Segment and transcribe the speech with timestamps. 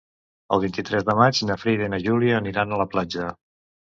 [0.55, 3.29] El vint-i-tres de maig na Frida i na Júlia aniran a la platja.